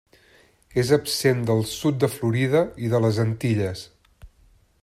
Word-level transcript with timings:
És 0.83 0.89
absent 0.97 1.43
del 1.51 1.61
sud 1.73 2.01
de 2.05 2.11
Florida 2.15 2.65
i 2.87 2.93
de 2.97 3.05
les 3.07 3.23
Antilles. 3.29 3.89